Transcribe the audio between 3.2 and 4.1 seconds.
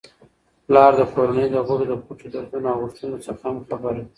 څخه هم خبر وي.